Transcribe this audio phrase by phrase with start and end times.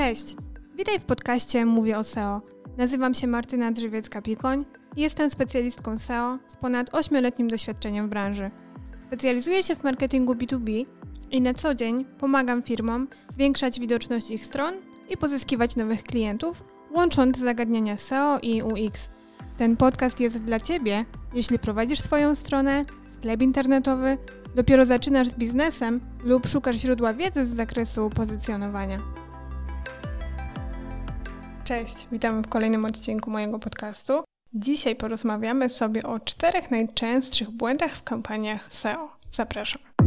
[0.00, 0.36] Cześć!
[0.76, 2.42] Witaj w podcaście Mówię o SEO.
[2.76, 4.64] Nazywam się Martyna Drzewiecka-Pikoń
[4.96, 8.50] i jestem specjalistką SEO z ponad 8-letnim doświadczeniem w branży.
[8.98, 10.86] Specjalizuję się w marketingu B2B
[11.30, 14.74] i na co dzień pomagam firmom zwiększać widoczność ich stron
[15.08, 19.10] i pozyskiwać nowych klientów, łącząc zagadnienia SEO i UX.
[19.56, 21.04] Ten podcast jest dla Ciebie,
[21.34, 24.18] jeśli prowadzisz swoją stronę, sklep internetowy,
[24.54, 29.19] dopiero zaczynasz z biznesem lub szukasz źródła wiedzy z zakresu pozycjonowania.
[31.70, 34.12] Cześć, witam w kolejnym odcinku mojego podcastu.
[34.54, 39.08] Dzisiaj porozmawiamy sobie o czterech najczęstszych błędach w kampaniach SEO.
[39.30, 39.99] Zapraszam.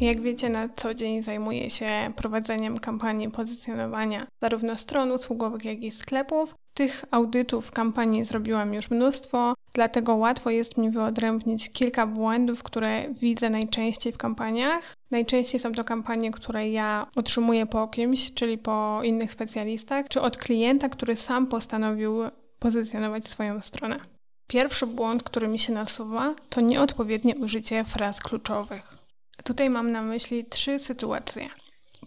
[0.00, 5.90] Jak wiecie, na co dzień zajmuję się prowadzeniem kampanii pozycjonowania zarówno stron usługowych, jak i
[5.90, 6.54] sklepów.
[6.74, 13.50] Tych audytów kampanii zrobiłam już mnóstwo, dlatego łatwo jest mi wyodrębnić kilka błędów, które widzę
[13.50, 14.94] najczęściej w kampaniach.
[15.10, 20.36] Najczęściej są to kampanie, które ja otrzymuję po kimś, czyli po innych specjalistach, czy od
[20.36, 22.18] klienta, który sam postanowił
[22.58, 24.00] pozycjonować swoją stronę.
[24.46, 29.03] Pierwszy błąd, który mi się nasuwa, to nieodpowiednie użycie fraz kluczowych.
[29.44, 31.48] Tutaj mam na myśli trzy sytuacje.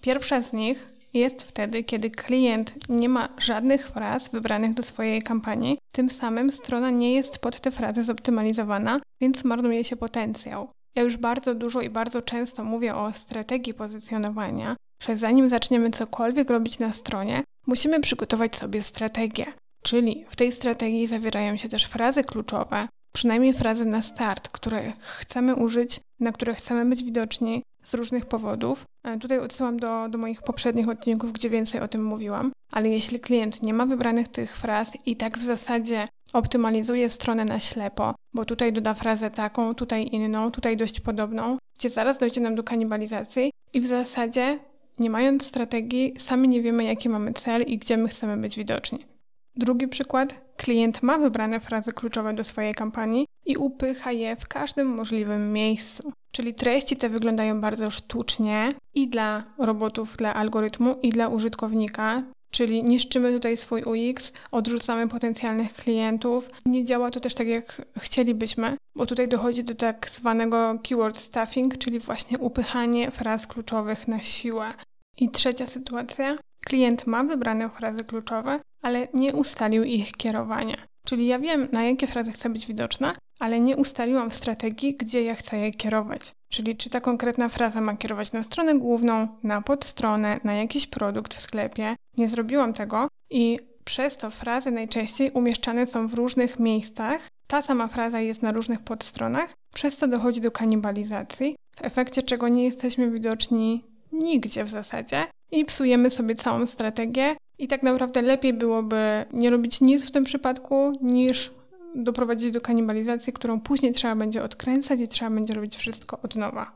[0.02, 5.78] Pierwsza z nich jest wtedy, kiedy klient nie ma żadnych fraz wybranych do swojej kampanii,
[5.92, 10.70] tym samym strona nie jest pod te frazy zoptymalizowana, więc marnuje się potencjał.
[10.96, 16.50] Ja już bardzo dużo i bardzo często mówię o strategii pozycjonowania, że zanim zaczniemy cokolwiek
[16.50, 19.46] robić na stronie, musimy przygotować sobie strategię.
[19.84, 25.56] Czyli w tej strategii zawierają się też frazy kluczowe, przynajmniej frazy na start, które chcemy
[25.56, 28.86] użyć, na które chcemy być widoczni z różnych powodów.
[29.04, 33.20] E, tutaj odsyłam do, do moich poprzednich odcinków, gdzie więcej o tym mówiłam, ale jeśli
[33.20, 38.45] klient nie ma wybranych tych fraz i tak w zasadzie optymalizuje stronę na ślepo, bo
[38.45, 43.52] tutaj doda frazę taką, tutaj inną, tutaj dość podobną, gdzie zaraz dojdzie nam do kanibalizacji
[43.73, 44.60] i w zasadzie,
[45.00, 49.17] nie mając strategii, sami nie wiemy, jaki mamy cel i gdzie my chcemy być widoczni.
[49.58, 50.34] Drugi przykład.
[50.58, 56.12] Klient ma wybrane frazy kluczowe do swojej kampanii i upycha je w każdym możliwym miejscu.
[56.32, 62.22] Czyli treści te wyglądają bardzo sztucznie i dla robotów, dla algorytmu, i dla użytkownika.
[62.52, 66.50] Czyli niszczymy tutaj swój UX, odrzucamy potencjalnych klientów.
[66.66, 71.78] Nie działa to też tak, jak chcielibyśmy, bo tutaj dochodzi do tak zwanego keyword stuffing,
[71.78, 74.73] czyli właśnie upychanie fraz kluczowych na siłę.
[75.17, 76.38] I trzecia sytuacja.
[76.66, 80.77] Klient ma wybrane frazy kluczowe, ale nie ustalił ich kierowania.
[81.05, 85.36] Czyli ja wiem, na jakie frazy chcę być widoczna, ale nie ustaliłam strategii, gdzie ja
[85.36, 86.31] chcę je kierować.
[86.49, 91.36] Czyli czy ta konkretna fraza ma kierować na stronę główną, na podstronę, na jakiś produkt
[91.36, 91.95] w sklepie.
[92.17, 97.27] Nie zrobiłam tego i przez to frazy najczęściej umieszczane są w różnych miejscach.
[97.48, 102.48] Ta sama fraza jest na różnych podstronach, przez co dochodzi do kanibalizacji, w efekcie czego
[102.48, 107.36] nie jesteśmy widoczni nigdzie w zasadzie i psujemy sobie całą strategię.
[107.60, 111.52] I tak naprawdę lepiej byłoby nie robić nic w tym przypadku, niż
[111.95, 116.72] doprowadzić do kanibalizacji, którą później trzeba będzie odkręcać i trzeba będzie robić wszystko od nowa.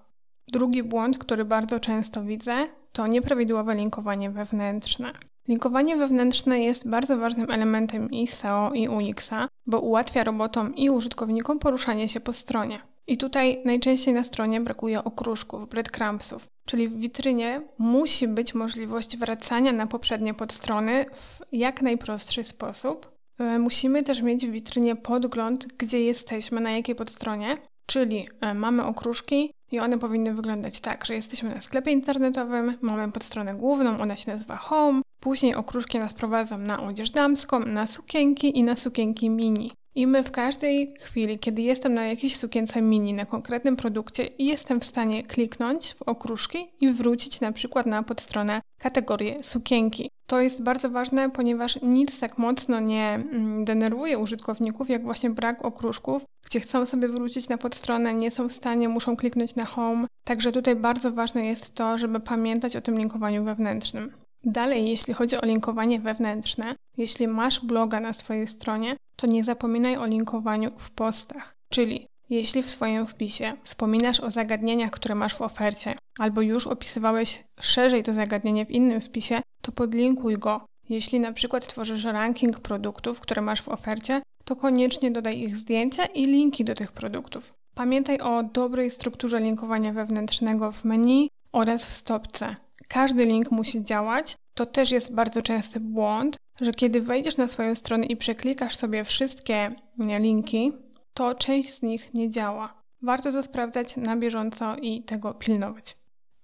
[0.47, 5.11] Drugi błąd, który bardzo często widzę, to nieprawidłowe linkowanie wewnętrzne.
[5.47, 11.59] Linkowanie wewnętrzne jest bardzo ważnym elementem i SEO i UX-a, bo ułatwia robotom i użytkownikom
[11.59, 12.90] poruszanie się po stronie.
[13.11, 19.71] I tutaj najczęściej na stronie brakuje okruszków, breadcrumbsów, czyli w witrynie musi być możliwość wracania
[19.71, 23.11] na poprzednie podstrony w jak najprostszy sposób.
[23.39, 28.85] E, musimy też mieć w witrynie podgląd, gdzie jesteśmy, na jakiej podstronie, czyli e, mamy
[28.85, 34.15] okruszki i one powinny wyglądać tak, że jesteśmy na sklepie internetowym, mamy podstronę główną, ona
[34.15, 39.29] się nazywa Home, później okruszki nas prowadzą na odzież damską, na sukienki i na sukienki
[39.29, 39.71] mini.
[39.95, 44.45] I my w każdej chwili, kiedy jestem na jakiejś sukience mini, na konkretnym produkcie i
[44.45, 50.09] jestem w stanie kliknąć w okruszki i wrócić na przykład na podstronę kategorię sukienki.
[50.27, 55.65] To jest bardzo ważne, ponieważ nic tak mocno nie mm, denerwuje użytkowników, jak właśnie brak
[55.65, 60.07] okruszków, gdzie chcą sobie wrócić na podstronę, nie są w stanie, muszą kliknąć na home.
[60.23, 64.11] Także tutaj bardzo ważne jest to, żeby pamiętać o tym linkowaniu wewnętrznym.
[64.43, 69.97] Dalej, jeśli chodzi o linkowanie wewnętrzne, jeśli masz bloga na swojej stronie, to nie zapominaj
[69.97, 71.55] o linkowaniu w postach.
[71.69, 77.43] Czyli jeśli w swoim wpisie wspominasz o zagadnieniach, które masz w ofercie, albo już opisywałeś
[77.59, 80.65] szerzej to zagadnienie w innym wpisie, to podlinkuj go.
[80.89, 86.05] Jeśli na przykład tworzysz ranking produktów, które masz w ofercie, to koniecznie dodaj ich zdjęcia
[86.05, 87.53] i linki do tych produktów.
[87.75, 92.55] Pamiętaj o dobrej strukturze linkowania wewnętrznego w menu oraz w stopce.
[92.87, 94.35] Każdy link musi działać.
[94.53, 99.03] To też jest bardzo częsty błąd, że kiedy wejdziesz na swoją stronę i przeklikasz sobie
[99.03, 100.71] wszystkie linki,
[101.13, 102.81] to część z nich nie działa.
[103.01, 105.97] Warto to sprawdzać na bieżąco i tego pilnować.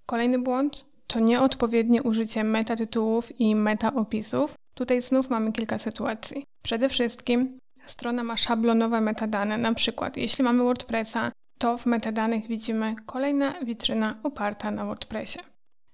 [0.06, 4.54] Kolejny błąd to nieodpowiednie użycie metatytułów i metaopisów.
[4.74, 6.44] Tutaj znów mamy kilka sytuacji.
[6.62, 12.94] Przede wszystkim strona ma szablonowe metadane, na przykład jeśli mamy WordPressa, to w metadanych widzimy
[13.06, 15.38] kolejna witryna oparta na WordPressie.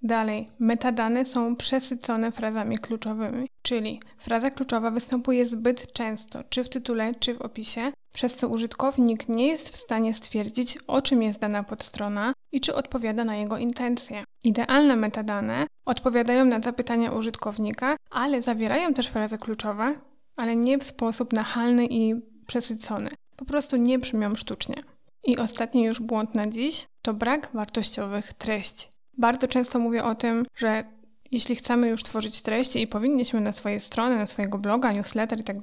[0.05, 7.15] Dalej, metadane są przesycone frazami kluczowymi, czyli fraza kluczowa występuje zbyt często, czy w tytule,
[7.15, 11.63] czy w opisie, przez co użytkownik nie jest w stanie stwierdzić, o czym jest dana
[11.63, 14.25] podstrona i czy odpowiada na jego intencje.
[14.43, 19.95] Idealne metadane odpowiadają na zapytania użytkownika, ale zawierają też frazy kluczowe,
[20.37, 22.15] ale nie w sposób nachalny i
[22.47, 23.11] przesycony.
[23.37, 24.75] Po prostu nie brzmią sztucznie.
[25.27, 28.94] I ostatni już błąd na dziś to brak wartościowych treści.
[29.19, 30.85] Bardzo często mówię o tym, że
[31.31, 35.45] jeśli chcemy już tworzyć treści i powinniśmy na swoje strony, na swojego bloga, newsletter i
[35.45, 35.57] tak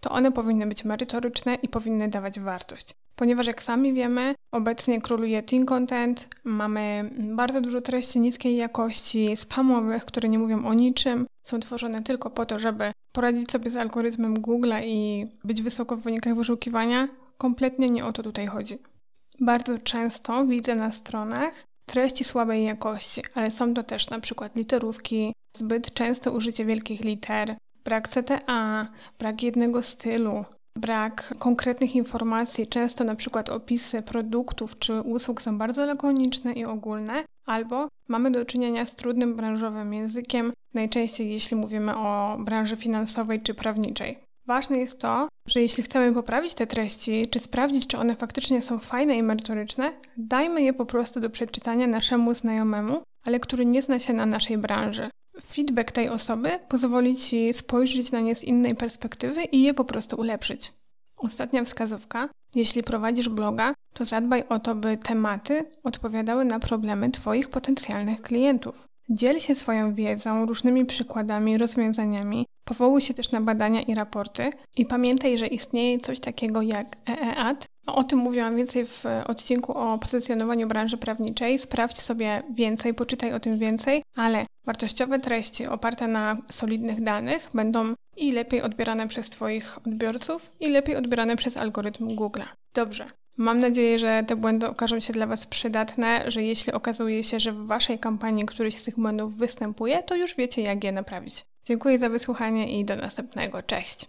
[0.00, 2.94] to one powinny być merytoryczne i powinny dawać wartość.
[3.16, 10.04] Ponieważ jak sami wiemy, obecnie króluje teen content, mamy bardzo dużo treści niskiej jakości, spamowych,
[10.04, 14.40] które nie mówią o niczym, są tworzone tylko po to, żeby poradzić sobie z algorytmem
[14.40, 17.08] Google i być wysoko w wynikach wyszukiwania.
[17.38, 18.78] Kompletnie nie o to tutaj chodzi.
[19.40, 25.32] Bardzo często widzę na stronach treści słabej jakości, ale są to też na przykład literówki,
[25.56, 30.44] zbyt częste użycie wielkich liter, brak CTA, brak jednego stylu,
[30.76, 37.24] brak konkretnych informacji, często na przykład opisy produktów czy usług są bardzo lakoniczne i ogólne,
[37.46, 43.54] albo mamy do czynienia z trudnym branżowym językiem, najczęściej jeśli mówimy o branży finansowej czy
[43.54, 44.18] prawniczej.
[44.52, 48.78] Ważne jest to, że jeśli chcemy poprawić te treści, czy sprawdzić, czy one faktycznie są
[48.78, 53.98] fajne i merytoryczne, dajmy je po prostu do przeczytania naszemu znajomemu, ale który nie zna
[53.98, 55.10] się na naszej branży.
[55.44, 60.16] Feedback tej osoby pozwoli Ci spojrzeć na nie z innej perspektywy i je po prostu
[60.16, 60.72] ulepszyć.
[61.16, 62.28] Ostatnia wskazówka.
[62.54, 68.84] Jeśli prowadzisz bloga, to zadbaj o to, by tematy odpowiadały na problemy Twoich potencjalnych klientów.
[69.10, 74.86] Dziel się swoją wiedzą, różnymi przykładami, rozwiązaniami, powołuj się też na badania i raporty i
[74.86, 77.66] pamiętaj, że istnieje coś takiego jak EEAT.
[77.86, 81.58] O tym mówiłam więcej w odcinku o pozycjonowaniu branży prawniczej.
[81.58, 87.94] Sprawdź sobie więcej, poczytaj o tym więcej, ale wartościowe treści oparte na solidnych danych będą
[88.16, 92.42] i lepiej odbierane przez Twoich odbiorców, i lepiej odbierane przez algorytm Google.
[92.74, 93.06] Dobrze.
[93.36, 97.52] Mam nadzieję, że te błędy okażą się dla Was przydatne, że jeśli okazuje się, że
[97.52, 101.44] w Waszej kampanii któryś z tych błędów występuje, to już wiecie, jak je naprawić.
[101.64, 103.62] Dziękuję za wysłuchanie i do następnego.
[103.62, 104.08] Cześć!